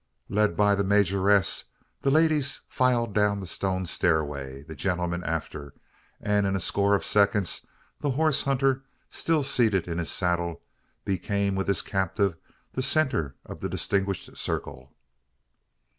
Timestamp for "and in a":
6.19-6.59